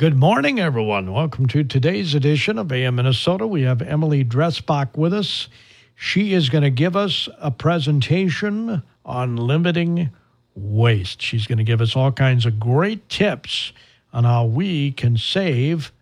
[0.00, 1.12] Good morning, everyone.
[1.12, 3.46] Welcome to today's edition of AM Minnesota.
[3.46, 5.48] We have Emily Dresbach with us.
[5.94, 10.08] She is going to give us a presentation on limiting
[10.54, 11.20] waste.
[11.20, 13.74] She's going to give us all kinds of great tips
[14.10, 15.92] on how we can save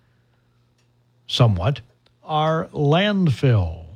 [1.27, 1.80] somewhat
[2.22, 3.86] our landfill.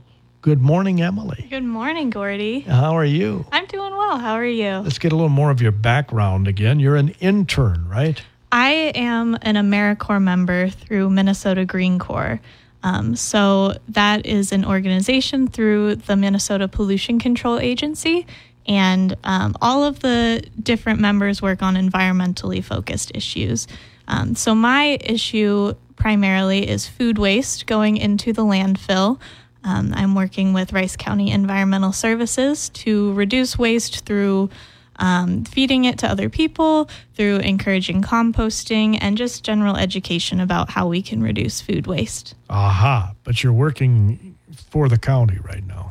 [0.41, 1.47] Good morning, Emily.
[1.48, 2.59] Good morning, Gordy.
[2.59, 3.47] How are you?
[3.53, 4.19] I'm doing well.
[4.19, 4.79] How are you?
[4.79, 6.81] Let's get a little more of your background again.
[6.81, 8.21] You're an intern, right?
[8.52, 12.38] I am an AmeriCorps member through Minnesota Green Corps.
[12.83, 18.27] Um, so that is an organization through the Minnesota Pollution Control Agency,
[18.67, 23.67] and um, all of the different members work on environmentally focused issues.
[24.06, 29.19] Um, so my issue primarily is food waste going into the landfill.
[29.64, 34.50] Um, I'm working with Rice County Environmental Services to reduce waste through
[34.97, 40.87] um, feeding it to other people, through encouraging composting, and just general education about how
[40.87, 42.34] we can reduce food waste.
[42.51, 44.37] Aha, but you're working
[44.71, 45.89] for the county right now.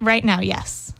[0.00, 0.92] Right now, yes.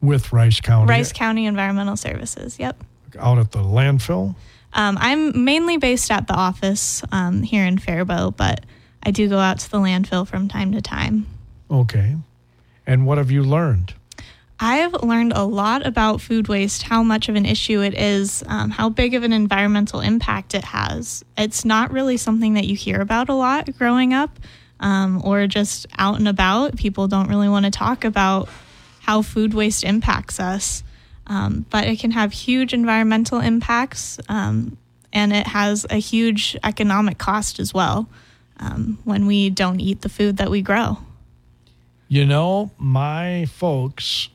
[0.00, 0.90] With Rice County?
[0.90, 2.82] Rice County Environmental Services, yep.
[3.18, 4.34] Out at the landfill?
[4.72, 8.64] Um, I'm mainly based at the office um, here in Faribault, but
[9.04, 11.26] I do go out to the landfill from time to time.
[11.70, 12.16] Okay.
[12.86, 13.94] And what have you learned?
[14.60, 18.70] I've learned a lot about food waste, how much of an issue it is, um,
[18.70, 21.24] how big of an environmental impact it has.
[21.36, 24.38] It's not really something that you hear about a lot growing up
[24.78, 26.76] um, or just out and about.
[26.76, 28.48] People don't really want to talk about
[29.00, 30.84] how food waste impacts us.
[31.26, 34.76] Um, but it can have huge environmental impacts um,
[35.12, 38.08] and it has a huge economic cost as well
[38.60, 40.98] um, when we don't eat the food that we grow.
[42.08, 44.28] You know, my folks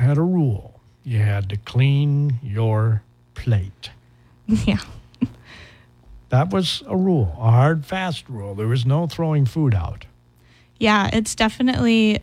[0.00, 3.02] had a rule you had to clean your
[3.34, 3.90] plate.
[4.66, 4.80] Yeah.
[6.30, 8.56] that was a rule, a hard, fast rule.
[8.56, 10.06] There was no throwing food out.
[10.78, 12.20] Yeah, it's definitely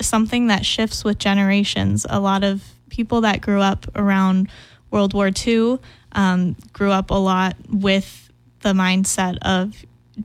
[0.00, 2.06] something that shifts with generations.
[2.10, 4.50] A lot of people that grew up around
[4.90, 5.78] World War II
[6.12, 8.30] um, grew up a lot with
[8.60, 9.74] the mindset of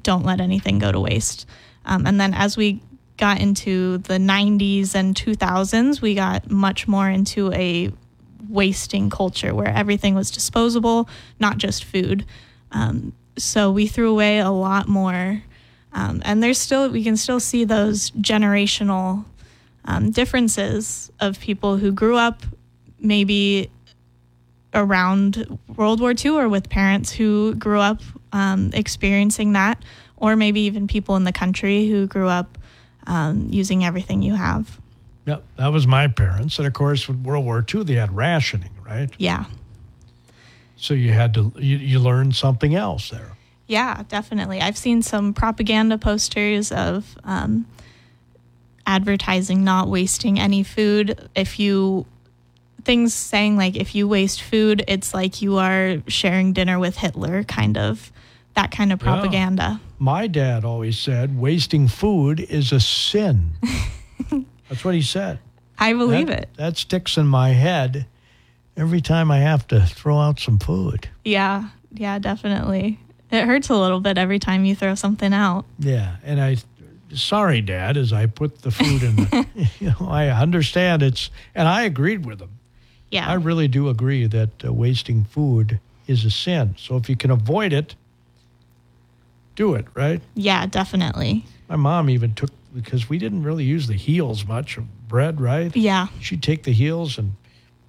[0.02, 1.46] don't let anything go to waste.
[1.86, 2.82] Um, and then as we
[3.18, 7.92] got into the 90s and 2000s, we got much more into a
[8.50, 11.08] wasting culture where everything was disposable,
[11.40, 12.26] not just food.
[12.72, 15.44] Um, so we threw away a lot more.
[15.94, 19.26] Um, and there's still, we can still see those generational
[19.86, 22.42] um, differences of people who grew up
[23.00, 23.70] maybe
[24.74, 28.02] around World War II or with parents who grew up
[28.32, 29.84] um, experiencing that,
[30.18, 32.58] or maybe even people in the country who grew up
[33.08, 34.80] um, using everything you have.
[35.26, 36.58] Yep, that was my parents.
[36.58, 39.10] And of course, with World War II, they had rationing, right?
[39.18, 39.46] Yeah.
[40.76, 43.32] So you had to, you, you learned something else there.
[43.68, 44.60] Yeah, definitely.
[44.62, 47.66] I've seen some propaganda posters of um,
[48.86, 51.30] advertising not wasting any food.
[51.36, 52.06] If you,
[52.84, 57.46] things saying like if you waste food, it's like you are sharing dinner with Hitler,
[57.46, 58.12] kind of
[58.56, 59.80] that kind of propaganda.
[59.82, 59.88] Yeah.
[60.00, 63.52] My dad always said wasting food is a sin.
[64.70, 65.40] That's what he said.
[65.80, 66.50] I believe that, it.
[66.58, 68.06] That sticks in my head
[68.78, 71.10] every time I have to throw out some food.
[71.24, 73.00] Yeah, yeah, definitely.
[73.32, 75.66] It hurts a little bit every time you throw something out.
[75.80, 76.58] Yeah, and I
[77.14, 79.48] sorry dad as I put the food in the,
[79.80, 82.60] you know, I understand it's and I agreed with him.
[83.12, 83.28] Yeah.
[83.28, 86.76] I really do agree that uh, wasting food is a sin.
[86.80, 87.96] So if you can avoid it,
[89.56, 90.22] do it, right?
[90.36, 91.46] Yeah, definitely.
[91.70, 95.76] My mom even took because we didn't really use the heels much of bread, right?
[95.76, 96.08] Yeah.
[96.20, 97.36] She'd take the heels and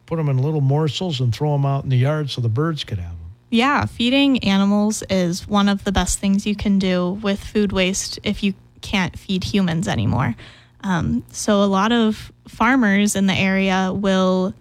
[0.06, 2.84] put them in little morsels and throw them out in the yard so the birds
[2.84, 3.30] could have them.
[3.50, 8.18] Yeah, feeding animals is one of the best things you can do with food waste
[8.24, 10.34] if you can't feed humans anymore.
[10.82, 14.54] Um, so a lot of farmers in the area will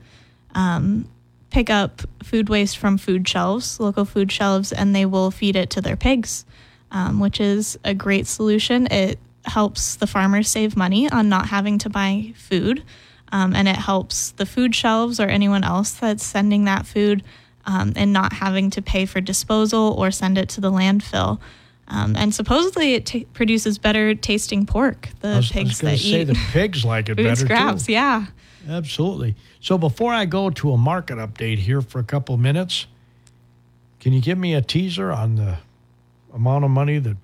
[0.55, 1.09] um,
[1.49, 5.69] pick up food waste from food shelves, local food shelves, and they will feed it
[5.71, 6.45] to their pigs
[6.93, 8.87] um, which is a great solution.
[8.87, 12.83] It helps the farmers save money on not having to buy food,
[13.31, 17.23] um, and it helps the food shelves or anyone else that's sending that food
[17.65, 21.39] um, and not having to pay for disposal or send it to the landfill.
[21.87, 25.09] Um, and supposedly it t- produces better tasting pork.
[25.19, 27.93] The was, pigs that say eat the pigs like it food better scraps, too.
[27.93, 28.27] yeah.
[28.69, 29.35] Absolutely.
[29.59, 32.87] So before I go to a market update here for a couple minutes,
[33.99, 35.57] can you give me a teaser on the
[36.33, 37.17] amount of money that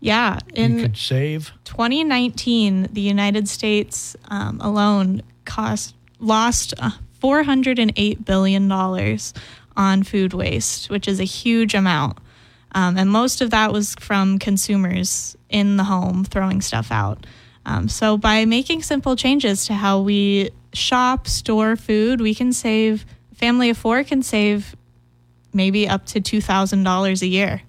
[0.00, 1.52] Yeah, you could save?
[1.64, 6.90] 2019, the United States um, alone cost lost uh,
[7.20, 9.34] 408 billion dollars
[9.76, 12.18] on food waste, which is a huge amount.
[12.74, 17.26] Um, and most of that was from consumers in the home throwing stuff out.
[17.66, 23.04] Um, so by making simple changes to how we shop, store food, we can save.
[23.34, 24.74] Family of four can save
[25.52, 27.62] maybe up to two thousand dollars a year.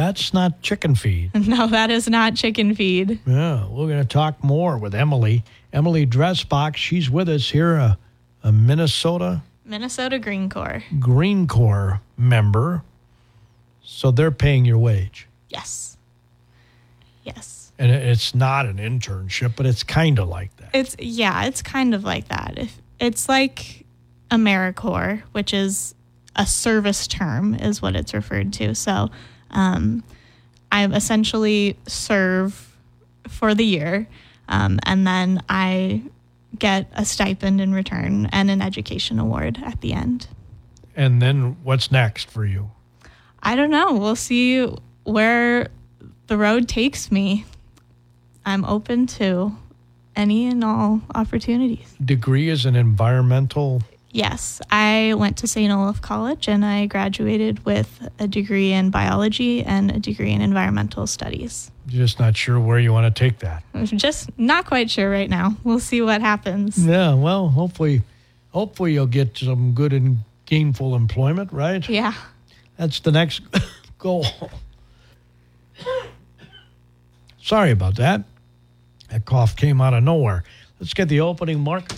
[0.00, 1.30] That's not chicken feed.
[1.50, 3.20] No, that is not chicken feed.
[3.26, 5.44] Yeah, we're going to talk more with Emily.
[5.74, 7.98] Emily Dresbach, she's with us here, a,
[8.42, 10.82] a Minnesota Minnesota Green Corps.
[10.98, 12.82] Green Corps member.
[13.82, 15.28] So they're paying your wage.
[15.50, 15.98] Yes.
[17.22, 17.70] Yes.
[17.78, 20.70] And it's not an internship, but it's kind of like that.
[20.72, 22.54] It's yeah, it's kind of like that.
[22.56, 23.84] If it's like
[24.30, 25.94] AmeriCorps, which is
[26.36, 28.74] a service term, is what it's referred to.
[28.74, 29.10] So,
[29.50, 30.04] um,
[30.72, 32.76] I essentially serve
[33.28, 34.08] for the year,
[34.48, 36.02] um, and then I
[36.58, 40.26] get a stipend in return and an education award at the end.
[40.96, 42.70] And then what's next for you?
[43.42, 43.94] I don't know.
[43.94, 44.66] We'll see
[45.04, 45.68] where
[46.26, 47.44] the road takes me.
[48.44, 49.56] I'm open to
[50.16, 51.94] any and all opportunities.
[52.04, 53.82] Degree is an environmental.
[54.12, 55.72] Yes, I went to St.
[55.72, 61.06] Olaf College and I graduated with a degree in biology and a degree in environmental
[61.06, 61.70] studies.
[61.88, 63.62] You're just not sure where you want to take that.
[63.72, 65.56] I'm just not quite sure right now.
[65.62, 66.84] We'll see what happens.
[66.84, 68.02] Yeah, well, hopefully,
[68.50, 71.88] hopefully you'll get some good and gainful employment, right?
[71.88, 72.14] Yeah.
[72.76, 73.42] That's the next
[73.98, 74.26] goal.
[77.40, 78.24] Sorry about that.
[79.10, 80.42] That cough came out of nowhere.
[80.80, 81.96] Let's get the opening market.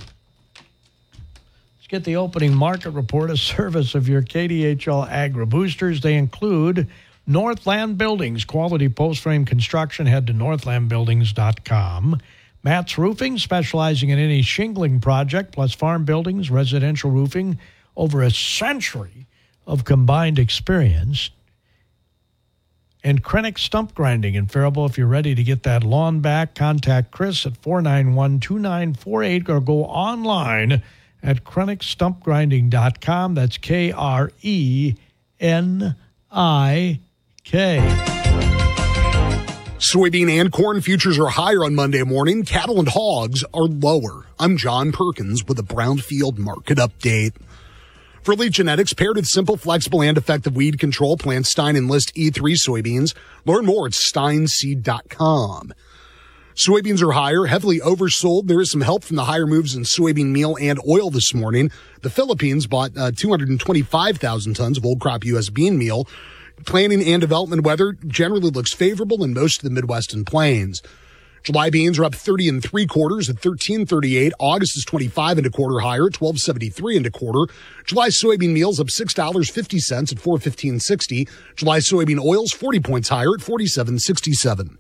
[1.93, 6.01] Get the opening market report, a service of your KDHL Agri Boosters.
[6.01, 6.89] They include
[7.27, 10.07] Northland Buildings, quality post frame construction.
[10.07, 12.19] Head to northlandbuildings.com.
[12.63, 17.59] Matt's Roofing, specializing in any shingling project, plus farm buildings, residential roofing,
[17.95, 19.27] over a century
[19.67, 21.29] of combined experience.
[23.05, 24.93] And Krenik Stump Grinding in Faribault.
[24.93, 29.85] If you're ready to get that lawn back, contact Chris at 491 2948 or go
[29.85, 30.83] online
[31.23, 33.35] at KrenikStumpGrinding.com.
[33.35, 34.95] That's K R E
[35.41, 35.97] N
[36.31, 37.01] I
[37.45, 37.79] K.
[39.79, 42.45] Soybean and corn futures are higher on Monday morning.
[42.45, 44.27] Cattle and hogs are lower.
[44.39, 47.35] I'm John Perkins with a Brownfield market update.
[48.23, 52.55] For Elite Genetics, paired with simple, flexible, and effective weed control, plant Stine Enlist E3
[52.55, 53.15] soybeans.
[53.45, 55.73] Learn more at stineseed.com.
[56.55, 58.47] Soybeans are higher, heavily oversold.
[58.47, 61.71] There is some help from the higher moves in soybean meal and oil this morning.
[62.03, 65.49] The Philippines bought uh, 225,000 tons of old crop U.S.
[65.49, 66.07] bean meal.
[66.67, 70.83] Planning and development weather generally looks favorable in most of the Midwest and plains.
[71.43, 74.33] July beans are up 30 and three quarters at 1338.
[74.39, 77.53] August is 25 and a quarter higher at 1273 and a quarter.
[77.87, 81.29] July soybean meals up $6.50 at 415.60.
[81.57, 84.77] July soybean oils 40 points higher at 47.67.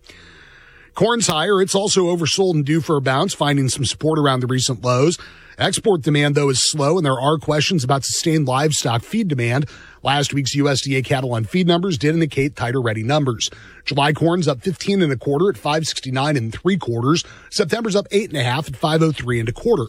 [0.95, 1.63] Corn's higher.
[1.63, 5.19] It's also oversold and due for a bounce, finding some support around the recent lows.
[5.59, 9.69] Export demand, though, is slow, and there are questions about sustained livestock feed demand.
[10.03, 13.49] Last week's USDA cattle on feed numbers did indicate tighter ready numbers.
[13.85, 17.25] July corn's up 15 and a quarter at 569 and three quarters.
[17.51, 19.87] September's up eight and a half at 503 and a quarter.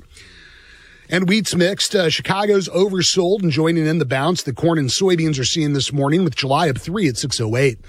[1.10, 1.96] And wheat's mixed.
[1.96, 5.92] Uh, Chicago's oversold and joining in the bounce that corn and soybeans are seeing this
[5.92, 7.80] morning with July up three at 608.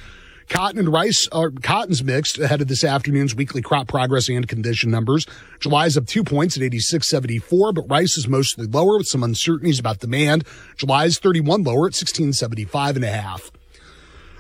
[0.49, 4.91] Cotton and rice are cotton's mixed ahead of this afternoon's weekly crop progress and condition
[4.91, 5.27] numbers.
[5.61, 10.01] July's up two points at 86.74, but rice is mostly lower with some uncertainties about
[10.01, 10.45] demand.
[10.77, 13.51] July's 31 lower at 16.75 and a half.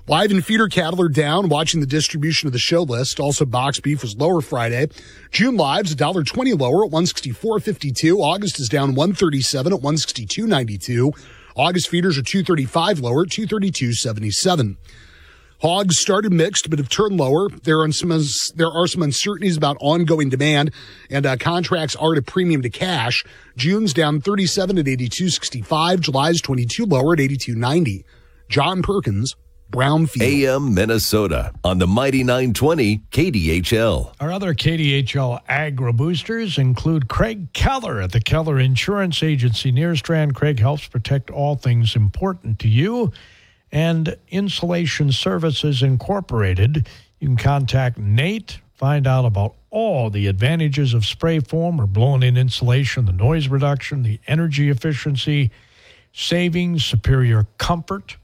[0.06, 3.18] Live and feeder cattle are down, watching the distribution of the show list.
[3.18, 4.88] Also, box beef was lower Friday.
[5.30, 8.18] June lives $1.20 lower at 164.52.
[8.18, 11.18] August is down 137 at 162.92.
[11.56, 14.76] August feeders are 235 lower at 232.77.
[15.64, 17.49] Hogs started mixed, but have turned lower.
[17.49, 18.11] There are some
[18.54, 20.73] there are some uncertainties about ongoing demand,
[21.09, 23.25] and uh, contracts are at a premium to cash.
[23.56, 26.00] June's down 37 at 82.65.
[26.00, 28.04] July's 22 lower at 82.90.
[28.50, 29.37] John Perkins,
[29.71, 30.21] Brownfield.
[30.21, 34.12] AM Minnesota on the Mighty 920 KDHL.
[34.21, 40.35] Our other KDHL Agri Boosters include Craig Keller at the Keller Insurance Agency Nerstrand.
[40.35, 43.12] Craig helps protect all things important to you.
[43.74, 46.86] And Insulation Services Incorporated.
[47.18, 52.22] You can contact Nate, find out about all the advantages of spray foam or blown
[52.22, 55.50] in insulation, the noise reduction, the energy efficiency,
[56.12, 58.16] savings, superior comfort.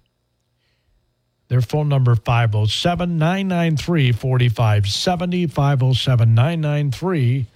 [1.48, 7.46] Their phone number 507 993 4570 507 993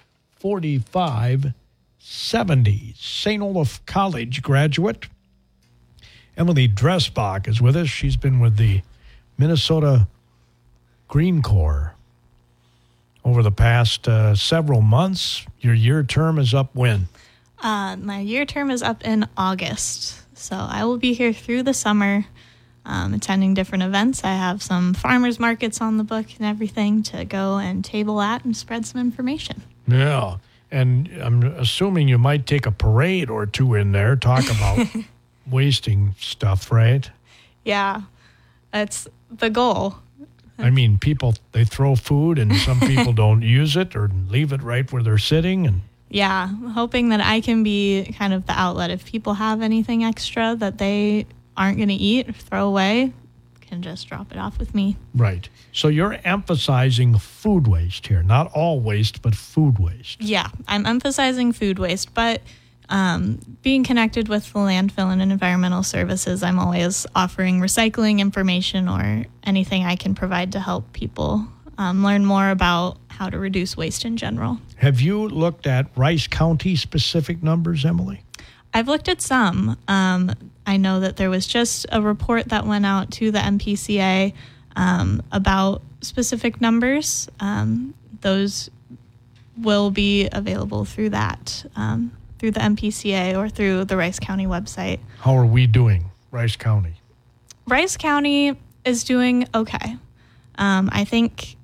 [0.41, 2.95] 4570.
[2.99, 3.41] St.
[3.41, 5.07] Olaf College graduate
[6.37, 7.89] Emily Dresbach is with us.
[7.89, 8.83] She's been with the
[9.39, 10.09] Minnesota
[11.09, 11.95] Green Corps
[13.25, 15.47] over the past uh, several months.
[15.61, 17.09] Your year term is up when?
[17.63, 21.73] Uh, my year term is up in August, so I will be here through the
[21.73, 22.27] summer,
[22.85, 24.25] um, attending different events.
[24.25, 28.45] I have some farmers markets on the book and everything to go and table at
[28.45, 29.63] and spread some information.
[29.87, 30.39] Yeah.
[30.71, 34.89] And I'm assuming you might take a parade or two in there, talk about
[35.51, 37.11] wasting stuff, right?
[37.65, 38.03] Yeah,
[38.73, 39.97] that's the goal.
[40.59, 44.63] I mean, people they throw food, and some people don't use it or leave it
[44.63, 48.91] right where they're sitting, and Yeah, hoping that I can be kind of the outlet.
[48.91, 53.13] If people have anything extra that they aren't going to eat or throw away,
[53.63, 54.97] can just drop it off with me.
[55.15, 55.49] right.
[55.73, 60.21] So you're emphasizing food waste here, not all waste, but food waste.
[60.23, 62.43] Yeah, I'm emphasizing food waste, but
[62.89, 69.25] um, being connected with the landfill and environmental services, I'm always offering recycling information or
[69.43, 71.47] anything I can provide to help people
[71.79, 74.59] um, learn more about how to reduce waste in general.
[74.77, 78.23] Have you looked at Rice County specific numbers, Emily?
[78.73, 79.79] I've looked at some.
[79.87, 80.33] Um,
[80.67, 84.33] I know that there was just a report that went out to the MPCA
[84.77, 87.29] um, about specific numbers.
[87.41, 88.71] Um, those
[89.57, 92.13] will be available through that, um,
[92.45, 95.01] through the MPCA or through the Rice County website.
[95.21, 97.01] How are we doing, Rice County?
[97.67, 99.97] Rice County is doing okay.
[100.59, 101.57] Um, I think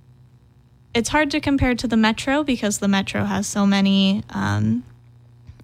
[0.95, 4.25] it's hard to compare to the Metro because the Metro has so many.
[4.31, 4.83] Um,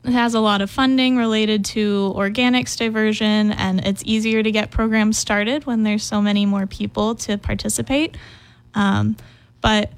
[0.04, 4.70] it has a lot of funding related to organics diversion, and it's easier to get
[4.70, 8.18] programs started when there's so many more people to participate.
[8.74, 9.16] Um,
[9.62, 9.90] but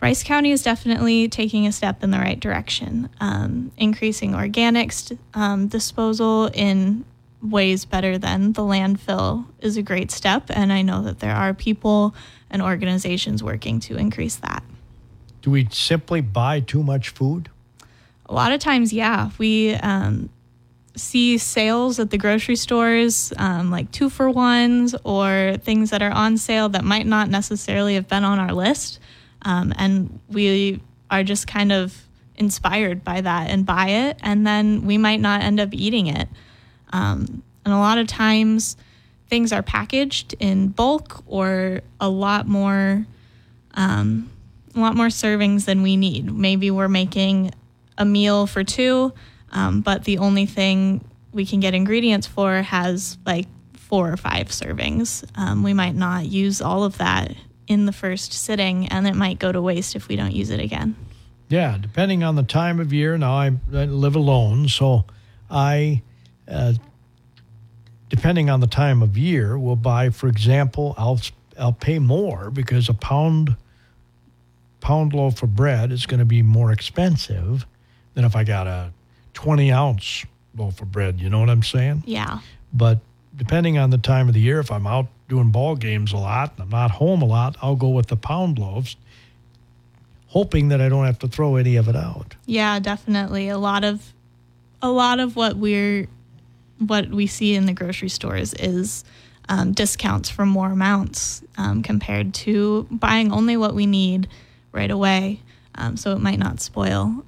[0.00, 5.68] Rice County is definitely taking a step in the right direction, um, increasing organics um,
[5.68, 7.04] disposal in
[7.42, 10.44] ways better than the landfill is a great step.
[10.50, 12.14] And I know that there are people
[12.50, 14.62] and organizations working to increase that.
[15.42, 17.48] Do we simply buy too much food?
[18.26, 20.28] A lot of times, yeah, we um,
[20.96, 26.12] see sales at the grocery stores, um, like two for ones or things that are
[26.12, 28.98] on sale that might not necessarily have been on our list.
[29.42, 30.80] Um, and we
[31.10, 31.96] are just kind of
[32.36, 34.18] inspired by that and buy it.
[34.22, 36.28] And then we might not end up eating it.
[36.92, 38.76] Um, and a lot of times,
[39.28, 43.06] things are packaged in bulk or a lot more
[43.74, 44.30] um,
[44.74, 46.32] a lot more servings than we need.
[46.32, 47.52] Maybe we're making
[47.96, 49.12] a meal for two,
[49.52, 54.48] um, but the only thing we can get ingredients for has like four or five
[54.48, 55.24] servings.
[55.36, 57.34] Um, we might not use all of that
[57.70, 60.58] in the first sitting, and it might go to waste if we don't use it
[60.58, 60.96] again.
[61.48, 63.16] Yeah, depending on the time of year.
[63.16, 65.04] Now I, I live alone, so
[65.48, 66.02] I,
[66.48, 66.72] uh,
[68.08, 70.10] depending on the time of year, will buy.
[70.10, 71.20] For example, I'll
[71.56, 73.54] I'll pay more because a pound
[74.80, 77.66] pound loaf of bread is going to be more expensive
[78.14, 78.92] than if I got a
[79.32, 81.20] twenty ounce loaf of bread.
[81.20, 82.02] You know what I'm saying?
[82.04, 82.40] Yeah.
[82.72, 82.98] But
[83.36, 86.52] depending on the time of the year, if I'm out doing ball games a lot
[86.52, 88.96] and I'm not home a lot, I'll go with the pound loaves,
[90.26, 92.34] hoping that I don't have to throw any of it out.
[92.44, 93.48] Yeah, definitely.
[93.48, 94.12] A lot of
[94.82, 96.08] a lot of what we're
[96.78, 99.04] what we see in the grocery stores is
[99.48, 104.28] um, discounts for more amounts um, compared to buying only what we need
[104.72, 105.40] right away.
[105.74, 107.24] Um, so it might not spoil.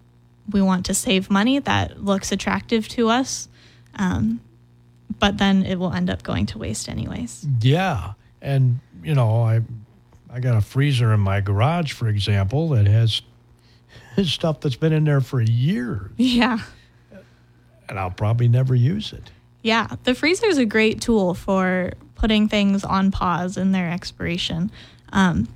[0.50, 3.48] We want to save money that looks attractive to us,
[3.96, 4.40] um,
[5.18, 7.46] but then it will end up going to waste anyways.
[7.60, 9.60] Yeah, and you know, I
[10.30, 13.22] I got a freezer in my garage, for example, that has
[14.24, 16.58] stuff that's been in there for years, Yeah.
[17.88, 19.30] and I'll probably never use it.
[19.62, 24.70] Yeah, the freezer is a great tool for putting things on pause in their expiration.
[25.12, 25.48] Um,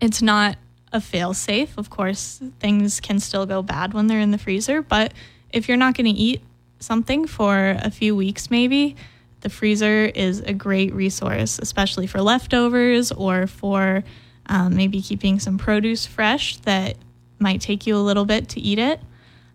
[0.00, 0.56] it's not
[0.92, 1.76] a fail safe.
[1.76, 5.12] Of course, things can still go bad when they're in the freezer, but
[5.52, 6.40] if you're not going to eat
[6.84, 8.96] something for a few weeks, maybe,
[9.40, 14.04] The freezer is a great resource, especially for leftovers or for
[14.46, 16.96] um, maybe keeping some produce fresh that
[17.38, 19.00] might take you a little bit to eat it.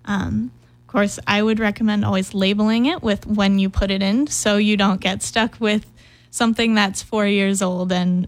[0.05, 4.27] Um, of course, I would recommend always labeling it with when you put it in
[4.27, 5.85] so you don't get stuck with
[6.31, 8.27] something that's four years old and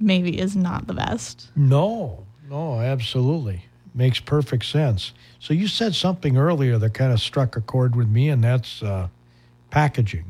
[0.00, 1.50] maybe is not the best.
[1.54, 3.65] No, no, absolutely.
[3.96, 5.12] Makes perfect sense.
[5.40, 8.82] So you said something earlier that kind of struck a chord with me, and that's
[8.82, 9.08] uh,
[9.70, 10.26] packaging.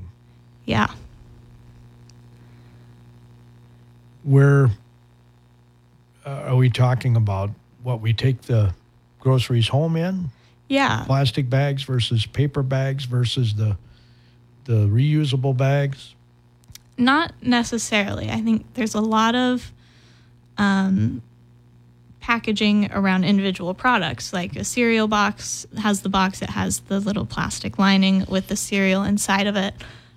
[0.65, 0.93] Yeah.
[4.23, 4.71] Where
[6.25, 7.51] uh, are we talking about
[7.83, 8.73] what we take the
[9.21, 10.31] groceries home in?
[10.69, 11.05] Yeah.
[11.05, 13.77] Plastic bags versus paper bags versus the
[14.67, 16.15] the reusable bags?
[16.99, 18.31] Not necessarily.
[18.31, 19.73] I think there's a lot of
[20.59, 21.23] um,
[22.27, 24.33] packaging around individual products.
[24.33, 28.57] Like a cereal box has the box, it has the little plastic lining with the
[28.57, 29.75] cereal inside of it.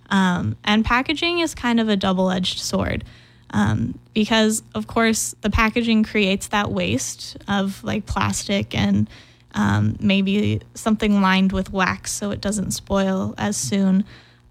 [0.09, 3.03] Um, and packaging is kind of a double edged sword.
[3.51, 9.07] Um, because, of course, the packaging creates that waste of like plastic and
[9.53, 14.03] um, maybe something lined with wax so it doesn't spoil as soon.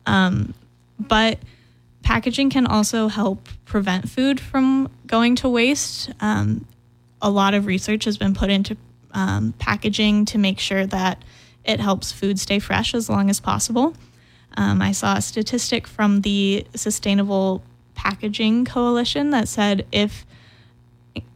[0.07, 0.55] Um,
[0.97, 1.41] but
[2.05, 6.13] packaging can also help prevent food from going to waste.
[7.21, 8.77] A lot of research has been put into
[9.13, 11.23] um, packaging to make sure that
[11.65, 13.95] it helps food stay fresh as long as possible.
[14.57, 17.63] Um, I saw a statistic from the Sustainable
[17.95, 20.25] Packaging Coalition that said if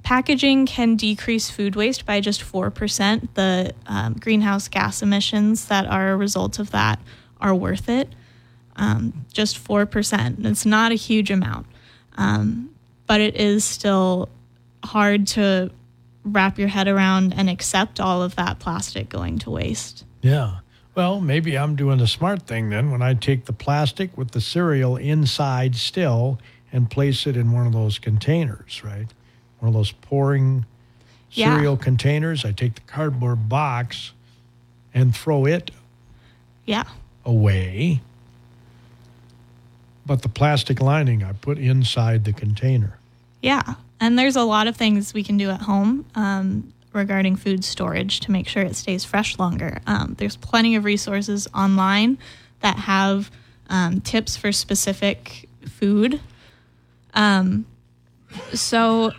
[0.03, 6.13] packaging can decrease food waste by just 4%, the um, greenhouse gas emissions that are
[6.13, 7.01] a result of that
[7.41, 8.09] are worth it.
[8.77, 10.47] Um, just 4%.
[10.47, 11.67] It's not a huge amount,
[12.17, 12.71] um,
[13.07, 14.29] but it is still
[14.85, 15.71] hard to
[16.25, 20.05] wrap your head around and accept all of that plastic going to waste.
[20.21, 20.59] Yeah.
[20.95, 24.41] Well, maybe I'm doing the smart thing then when I take the plastic with the
[24.41, 26.39] cereal inside still
[26.71, 29.07] and place it in one of those containers, right?
[29.59, 30.67] One of those pouring
[31.31, 31.55] Yeah.
[31.57, 32.45] cereal containers.
[32.45, 34.13] I take the cardboard box
[34.93, 35.71] and throw it
[36.67, 36.85] Yeah.
[37.25, 38.01] away.
[40.05, 42.99] But the plastic lining I put inside the container.
[43.41, 43.75] Yeah.
[44.03, 48.19] And there's a lot of things we can do at home um, regarding food storage
[48.19, 49.79] to make sure it stays fresh longer.
[49.87, 52.19] Um, there's plenty of resources online
[52.63, 53.31] that have
[53.71, 56.21] um, tips for specific food.
[57.15, 57.65] Um,
[58.53, 59.13] so,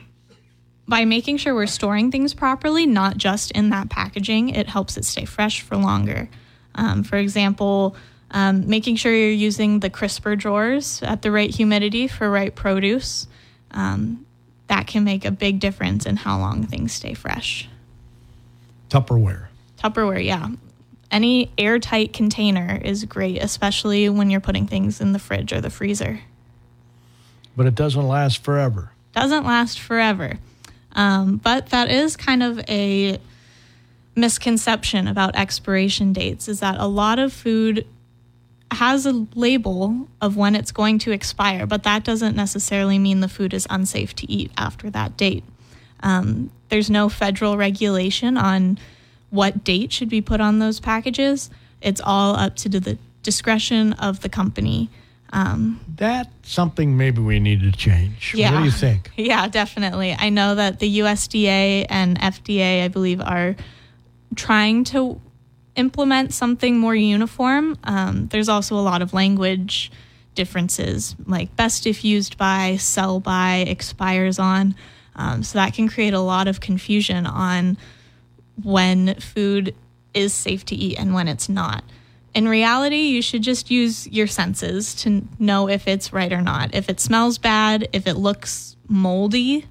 [0.86, 5.06] by making sure we're storing things properly, not just in that packaging, it helps it
[5.06, 6.28] stay fresh for longer.
[6.76, 7.96] Um, for example,
[8.32, 13.28] um, making sure you're using the crisper drawers at the right humidity for right produce.
[13.72, 14.26] Um,
[14.68, 17.68] that can make a big difference in how long things stay fresh.
[18.90, 19.48] Tupperware.
[19.78, 20.50] Tupperware, yeah.
[21.12, 25.70] Any airtight container is great, especially when you're putting things in the fridge or the
[25.70, 26.22] freezer.
[27.56, 28.92] But it doesn't last forever.
[29.14, 30.40] Doesn't last forever.
[30.94, 33.20] Um, but that is kind of a
[34.16, 37.86] misconception about expiration dates is that a lot of food
[38.74, 43.28] has a label of when it's going to expire, but that doesn't necessarily mean the
[43.28, 45.44] food is unsafe to eat after that date.
[46.02, 48.78] Um, there's no federal regulation on
[49.30, 51.50] what date should be put on those packages.
[51.82, 54.90] It's all up to the discretion of the company.
[55.32, 58.34] Um, That's something maybe we need to change.
[58.36, 58.52] Yeah.
[58.52, 59.10] What do you think?
[59.18, 60.16] Yeah, definitely.
[60.18, 63.56] I know that the USDA and FDA, I believe, are
[64.36, 65.20] trying to
[65.76, 67.78] implement something more uniform.
[67.84, 69.92] Um, there's also a lot of language
[70.36, 74.76] differences, like best if used by, sell by, expires on.
[75.16, 77.78] Um, so that can create a lot of confusion on
[78.62, 79.76] when food
[80.14, 81.84] is safe to eat and when it's not.
[82.34, 86.74] In reality, you should just use your senses to know if it's right or not.
[86.74, 89.68] If it smells bad, if it looks moldy,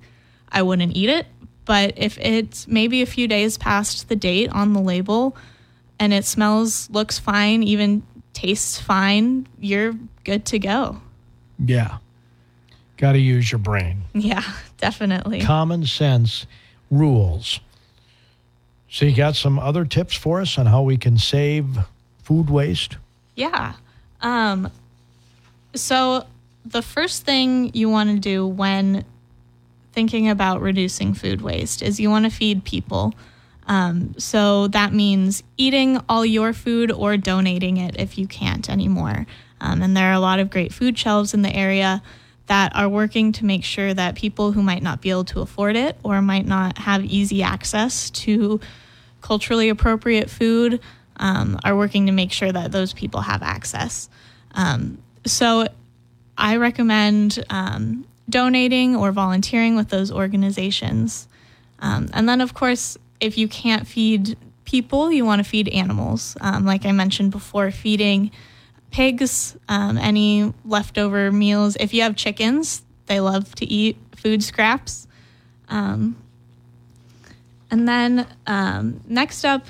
[0.49, 1.27] I wouldn't eat it.
[1.65, 5.37] But if it's maybe a few days past the date on the label
[6.03, 11.01] and it smells, looks fine, even tastes fine, you're good to go.
[11.65, 11.99] Yeah.
[12.97, 14.03] Got to use your brain.
[14.13, 14.43] Yeah,
[14.79, 15.43] definitely.
[15.43, 16.45] Common sense
[16.91, 17.61] rules.
[18.91, 21.79] So, you got some other tips for us on how we can save
[22.25, 22.97] food waste?
[23.37, 23.75] Yeah.
[24.23, 24.73] Um,
[25.77, 26.27] so
[26.67, 29.05] the first thing you want to do when
[29.93, 33.15] thinking about reducing food waste is you want to feed people.
[33.67, 39.27] Um, so that means eating all your food or donating it if you can't anymore.
[39.61, 42.03] Um, and there are a lot of great food shelves in the area
[42.47, 45.77] that are working to make sure that people who might not be able to afford
[45.77, 48.61] it or might not have easy access to
[49.21, 50.81] culturally appropriate food
[51.19, 54.09] um, are working to make sure that those people have access.
[54.55, 55.69] Um, so
[56.37, 61.29] I recommend um, donating or volunteering with those organizations.
[61.79, 66.37] Um, and then, of course, if you can't feed people, you want to feed animals.
[66.41, 68.33] Um, like I mentioned before, feeding
[68.91, 71.77] pigs, um, any leftover meals.
[71.79, 75.07] If you have chickens, they love to eat food scraps.
[75.69, 76.17] Um,
[77.71, 79.67] and then um, next up,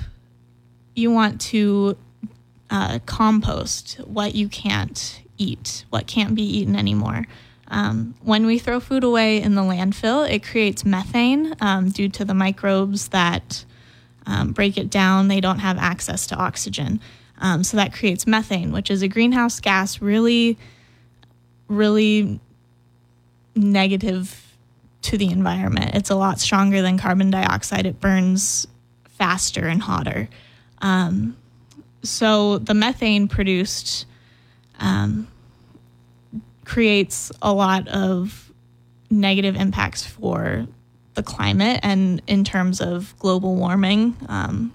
[0.95, 1.95] you want to
[2.71, 7.27] uh, compost what you can't eat, what can't be eaten anymore.
[7.69, 12.25] Um, when we throw food away in the landfill, it creates methane um, due to
[12.25, 13.65] the microbes that
[14.25, 15.27] um, break it down.
[15.27, 16.99] They don't have access to oxygen.
[17.39, 20.57] Um, so that creates methane, which is a greenhouse gas, really,
[21.67, 22.39] really
[23.55, 24.55] negative
[25.03, 25.95] to the environment.
[25.95, 27.85] It's a lot stronger than carbon dioxide.
[27.85, 28.67] It burns
[29.17, 30.29] faster and hotter.
[30.81, 31.37] Um,
[32.03, 34.05] so the methane produced
[34.79, 35.27] um,
[36.65, 38.51] creates a lot of
[39.09, 40.67] negative impacts for
[41.13, 44.15] the climate and in terms of global warming.
[44.27, 44.73] Um,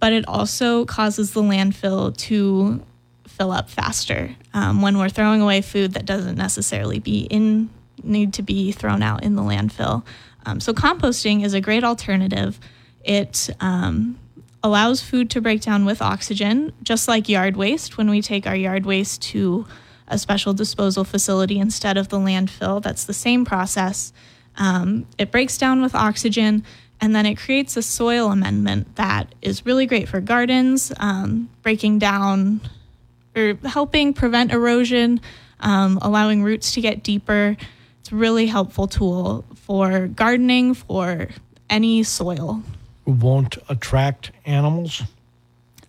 [0.00, 2.82] but it also causes the landfill to
[3.28, 7.70] fill up faster um, when we're throwing away food that doesn't necessarily be in
[8.02, 10.04] need to be thrown out in the landfill.
[10.44, 12.58] Um, so composting is a great alternative.
[13.04, 14.18] It um,
[14.62, 17.96] allows food to break down with oxygen, just like yard waste.
[17.96, 19.66] When we take our yard waste to
[20.12, 24.12] a special disposal facility instead of the landfill, that's the same process.
[24.56, 26.64] Um, it breaks down with oxygen
[27.00, 31.98] and then it creates a soil amendment that is really great for gardens, um, breaking
[31.98, 32.60] down
[33.34, 35.20] or helping prevent erosion,
[35.60, 37.56] um, allowing roots to get deeper.
[38.00, 41.28] It's a really helpful tool for gardening, for
[41.70, 42.62] any soil.
[43.06, 45.02] Won't attract animals?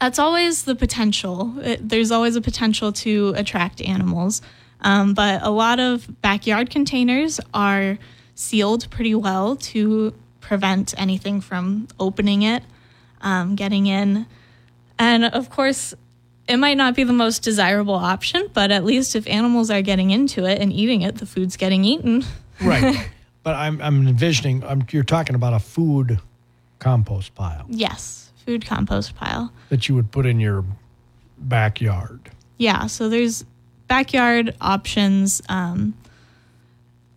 [0.03, 1.53] That's always the potential.
[1.61, 4.41] It, there's always a potential to attract animals.
[4.81, 7.97] Um, but a lot of backyard containers are
[8.35, 12.63] sealed pretty well to prevent anything from opening it,
[13.21, 14.25] um, getting in.
[14.99, 15.93] And of course,
[16.49, 20.11] it might not be the most desirable option, but at least if animals are getting
[20.11, 22.25] into it and eating it, the food's getting eaten.
[22.61, 23.09] Right.
[23.43, 26.19] but I'm, I'm envisioning, I'm, you're talking about a food
[26.79, 29.51] compost pile yes, food compost pile.
[29.69, 30.63] that you would put in your
[31.37, 32.31] backyard.
[32.57, 33.45] Yeah, so there's
[33.87, 35.41] backyard options.
[35.49, 35.93] Um,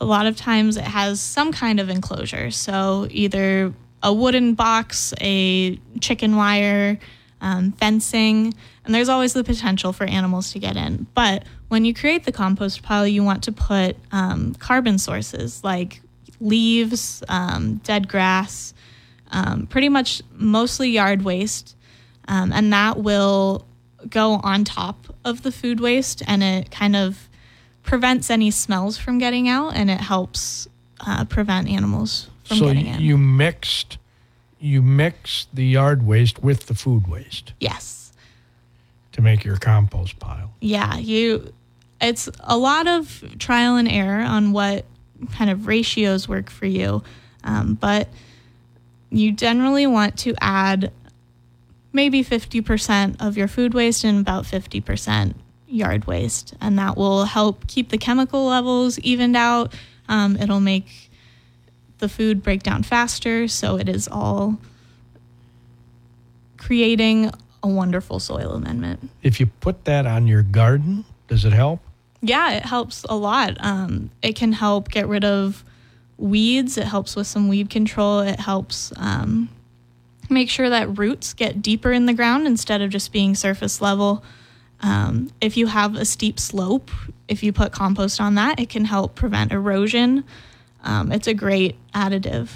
[0.00, 2.50] a lot of times it has some kind of enclosure.
[2.50, 6.98] So either a wooden box, a chicken wire,
[7.40, 11.06] um, fencing, and there's always the potential for animals to get in.
[11.14, 16.00] But when you create the compost pile, you want to put um, carbon sources like
[16.40, 18.74] leaves, um, dead grass,
[19.30, 21.76] um, pretty much mostly yard waste,
[22.28, 23.66] um, and that will
[24.08, 27.28] go on top of the food waste and it kind of
[27.82, 30.68] prevents any smells from getting out and it helps
[31.06, 33.00] uh, prevent animals from so getting in.
[33.00, 33.98] you mixed,
[34.60, 38.12] you mix the yard waste with the food waste yes.
[39.12, 40.52] to make your compost pile.
[40.60, 41.52] Yeah, you
[42.00, 44.84] it's a lot of trial and error on what
[45.32, 47.02] kind of ratios work for you.
[47.42, 48.08] Um, but
[49.10, 50.92] you generally want to add
[51.92, 55.34] maybe 50% of your food waste and about 50%
[55.66, 56.54] yard waste.
[56.60, 59.74] And that will help keep the chemical levels evened out.
[60.08, 61.10] Um, it'll make
[61.98, 63.48] the food break down faster.
[63.48, 64.58] So it is all
[66.56, 67.30] creating
[67.62, 69.10] a wonderful soil amendment.
[69.22, 71.80] If you put that on your garden, does it help?
[72.22, 73.56] Yeah, it helps a lot.
[73.60, 75.64] Um, it can help get rid of
[76.18, 76.78] weeds.
[76.78, 78.20] It helps with some weed control.
[78.20, 79.48] It helps um,
[80.30, 84.24] make sure that roots get deeper in the ground instead of just being surface level.
[84.80, 86.90] Um, if you have a steep slope,
[87.28, 90.24] if you put compost on that, it can help prevent erosion.
[90.84, 92.50] Um, it's a great additive.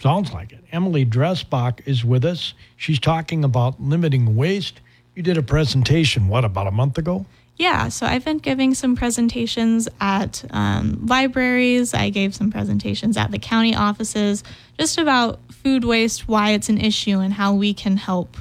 [0.00, 0.62] Sounds like it.
[0.70, 2.52] Emily Dresbach is with us.
[2.76, 4.80] She's talking about limiting waste.
[5.14, 7.24] You did a presentation, what, about a month ago?
[7.56, 11.94] Yeah, so I've been giving some presentations at um, libraries.
[11.94, 14.42] I gave some presentations at the county offices
[14.78, 18.36] just about food waste, why it's an issue, and how we can help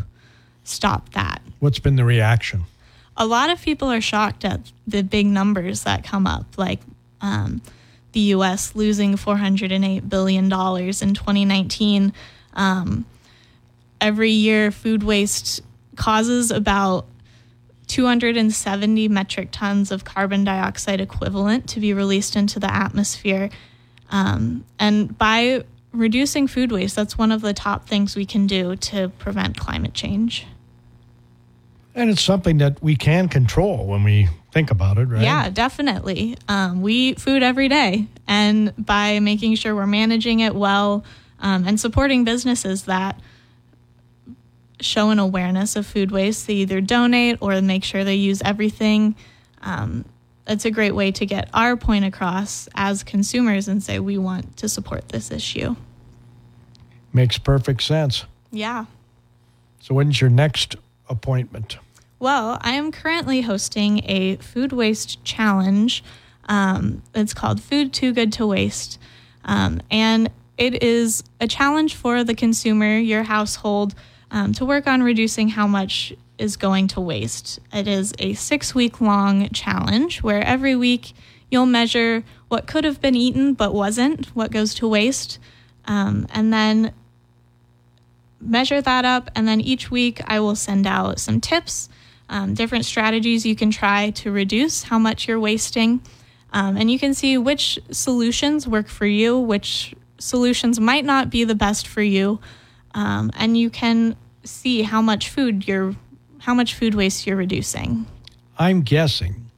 [0.63, 1.41] stop that.
[1.59, 2.63] What's been the reaction?
[3.15, 6.79] A lot of people are shocked at the big numbers that come up, like
[7.21, 7.61] um,
[8.13, 12.13] the US losing $408 billion in 2019.
[12.55, 13.05] Um,
[14.01, 15.61] every year, food waste
[15.95, 17.05] causes about
[17.93, 23.51] 270 metric tons of carbon dioxide equivalent to be released into the atmosphere.
[24.09, 28.75] Um, and by reducing food waste, that's one of the top things we can do
[28.77, 30.47] to prevent climate change.
[31.93, 35.21] And it's something that we can control when we think about it, right?
[35.21, 36.35] Yeah, definitely.
[36.47, 41.03] Um, we eat food every day, and by making sure we're managing it well
[41.39, 43.19] um, and supporting businesses that
[44.83, 49.15] show an awareness of food waste, they either donate or make sure they use everything.
[49.61, 50.05] Um,
[50.45, 54.57] it's a great way to get our point across as consumers and say we want
[54.57, 55.75] to support this issue.
[57.13, 58.25] Makes perfect sense.
[58.51, 58.85] Yeah.
[59.79, 60.75] So, when's your next
[61.09, 61.77] appointment?
[62.19, 66.03] Well, I am currently hosting a food waste challenge.
[66.47, 68.99] Um, it's called Food Too Good to Waste.
[69.45, 73.95] Um, and it is a challenge for the consumer, your household,
[74.33, 77.59] um, to work on reducing how much is going to waste.
[77.71, 81.13] It is a six week long challenge where every week
[81.51, 85.39] you'll measure what could have been eaten but wasn't, what goes to waste.
[85.85, 86.93] Um, and then
[88.41, 89.29] measure that up.
[89.35, 91.87] And then each week I will send out some tips,
[92.27, 96.01] um, different strategies you can try to reduce how much you're wasting.
[96.51, 101.43] Um, and you can see which solutions work for you, which solutions might not be
[101.43, 102.39] the best for you.
[102.95, 105.95] Um, and you can see how much food you're,
[106.39, 108.05] how much food waste you're reducing.
[108.57, 109.49] I'm guessing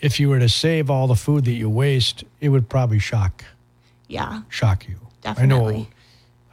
[0.00, 3.44] if you were to save all the food that you waste, it would probably shock
[4.08, 4.96] Yeah, shock you.
[5.22, 5.74] Definitely.
[5.74, 5.86] I know.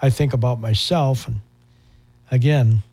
[0.02, 1.42] I think about myself, and
[2.32, 2.84] again,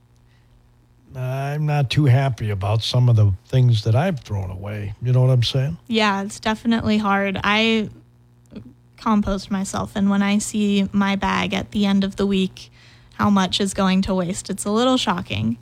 [1.16, 4.94] I'm not too happy about some of the things that I've thrown away.
[5.02, 5.76] You know what I'm saying?
[5.88, 7.40] Yeah, it's definitely hard.
[7.42, 7.88] I
[8.96, 12.70] compost myself, and when I see my bag at the end of the week,
[13.20, 15.58] how much is going to waste, it's a little shocking.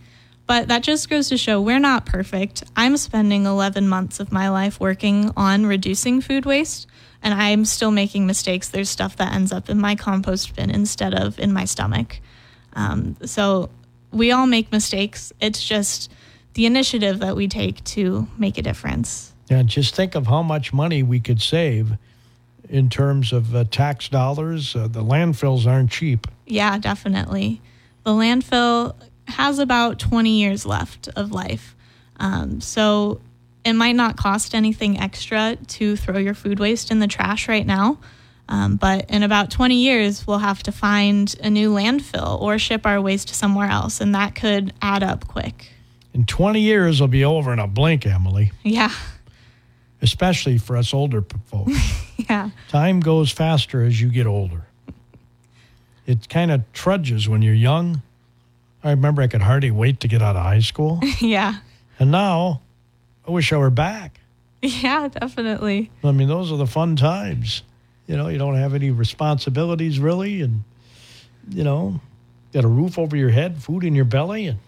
[0.47, 2.63] But that just goes to show we're not perfect.
[2.77, 6.87] I'm spending 11 months of my life working on reducing food waste,
[7.21, 8.69] and I'm still making mistakes.
[8.69, 12.21] There's stuff that ends up in my compost bin instead of in my stomach.
[12.75, 13.71] Um, so
[14.13, 15.33] we all make mistakes.
[15.41, 16.13] It's just
[16.55, 19.35] the initiative that we take to make a difference.
[19.51, 21.99] Yeah, just think of how much money we could save
[22.69, 24.75] in terms of uh, tax dollars.
[24.77, 26.27] Uh, the landfills aren't cheap.
[26.47, 27.61] Yeah, definitely.
[28.05, 28.95] The landfill
[29.29, 31.75] has about 20 years left of life.
[32.19, 33.21] Um, so
[33.65, 37.67] it might not cost anything extra to throw your food waste in the trash right
[37.67, 37.99] now.
[38.51, 42.87] Um, but in about 20 years, we'll have to find a new landfill or ship
[42.87, 44.01] our waste somewhere else.
[44.01, 45.71] And that could add up quick.
[46.15, 48.91] In 20 years, it'll be over in a blink, Emily, Yeah.
[50.01, 51.73] especially for us older folks.
[52.29, 52.51] Yeah.
[52.69, 54.67] Time goes faster as you get older.
[56.07, 58.03] It kind of trudges when you're young.
[58.83, 61.01] I remember I could hardly wait to get out of high school.
[61.21, 61.59] Yeah.
[61.99, 62.61] and now
[63.27, 64.19] I wish I were back.
[64.63, 65.91] Yeah, definitely.
[66.03, 67.63] I mean, those are the fun times.
[68.09, 70.65] You know, you don't have any responsibilities really, and
[71.51, 72.01] you know,
[72.53, 74.59] got a roof over your head, food in your belly, and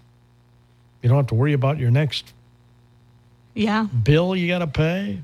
[1.03, 2.33] you don't have to worry about your next
[3.55, 3.85] Yeah.
[3.87, 5.23] bill you got to pay.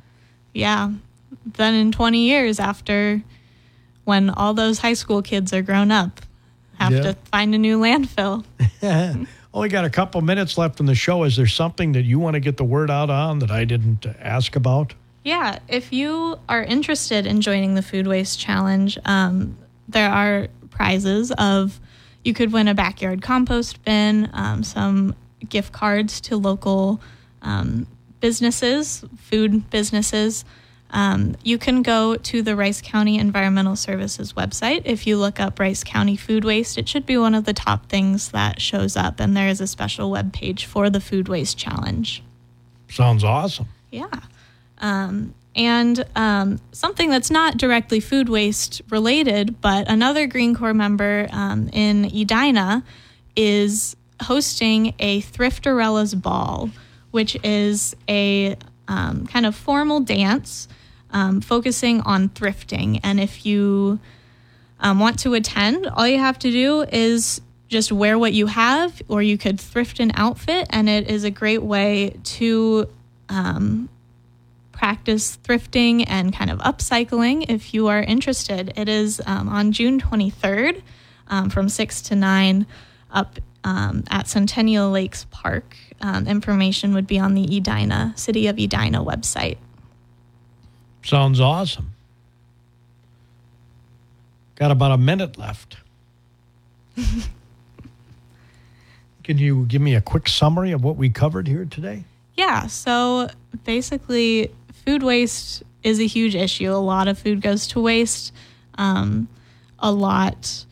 [0.54, 0.90] Yeah.
[1.44, 3.22] Then in 20 years after
[4.05, 6.20] when all those high school kids are grown up,
[6.79, 7.03] have Yeah.
[7.03, 8.44] to find a new landfill.
[9.55, 11.25] Only got a couple minutes left in the show.
[11.25, 14.05] Is there something that you want to get the word out on that I didn't
[14.20, 14.94] ask about?
[15.25, 19.57] Yeah, if you are interested in joining the Food Waste Challenge, um,
[19.88, 21.81] there are prizes of
[22.22, 25.14] you could win a backyard compost bin, um, some
[25.49, 27.01] gift cards to local
[27.42, 27.87] um,
[28.20, 30.44] businesses, food businesses.
[30.90, 34.83] Um, you can go to the Rice County Environmental Services website.
[34.85, 37.88] If you look up Rice County food waste, it should be one of the top
[37.88, 41.59] things that shows up, and there is a special web page for the Food Waste
[41.59, 42.22] Challenge.
[42.88, 43.66] Sounds awesome.
[43.90, 44.20] Yeah.
[44.79, 51.27] Um, and um, something that's not directly food waste related, but another Green Corps member
[51.33, 52.85] um, in Edina
[53.35, 56.70] is hosting a Thriftarella's Ball,
[57.11, 60.68] which is a um, kind of formal dance
[61.16, 63.00] um, focusing on thrifting.
[63.02, 63.98] And if you
[64.81, 69.00] um, want to attend, all you have to do is just wear what you have,
[69.09, 72.87] or you could thrift an outfit, and it is a great way to
[73.31, 73.88] um,
[74.72, 78.74] practice thrifting and kind of upcycling if you are interested.
[78.76, 80.83] It is um, on June 23rd
[81.29, 82.66] um, from 6 to 9
[83.11, 85.76] up um, at Centennial Lakes Park.
[86.26, 89.57] Information would be on the Edina, City of Edina website.
[91.06, 91.92] Sounds awesome.
[94.56, 95.76] Got about a minute left.
[99.22, 102.02] Can you give me a quick summary of what we covered here today?
[102.34, 103.28] Yeah, so
[103.62, 104.50] basically,
[104.84, 106.72] food waste is a huge issue.
[106.72, 108.32] A lot of food goes to waste.
[108.76, 109.28] Um,
[109.78, 110.64] a lot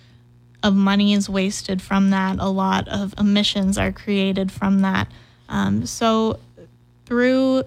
[0.64, 2.40] of money is wasted from that.
[2.40, 5.06] A lot of emissions are created from that.
[5.48, 6.40] Um, so,
[7.06, 7.62] through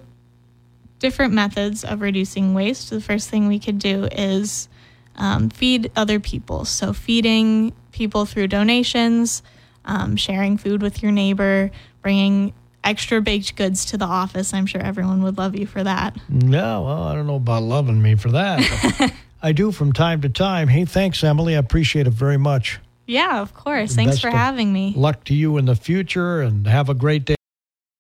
[1.00, 4.68] different methods of reducing waste, the first thing we could do is
[5.16, 6.66] um, feed other people.
[6.66, 9.42] So, feeding people through donations,
[9.86, 14.54] um, sharing food with your neighbor, bringing extra baked goods to the office.
[14.54, 16.18] I'm sure everyone would love you for that.
[16.30, 19.14] No, well, I don't know about loving me for that.
[19.42, 20.68] I do from time to time.
[20.68, 21.56] Hey, thanks, Emily.
[21.56, 22.80] I appreciate it very much.
[23.06, 23.96] Yeah, of course.
[23.96, 24.94] Thanks Best for having me.
[24.96, 27.37] Luck to you in the future and have a great day.